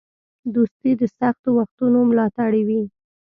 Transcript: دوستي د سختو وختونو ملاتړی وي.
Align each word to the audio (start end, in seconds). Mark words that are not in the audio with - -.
دوستي 0.55 0.91
د 1.01 1.03
سختو 1.17 1.49
وختونو 1.59 1.99
ملاتړی 2.09 2.61
وي. 2.67 2.83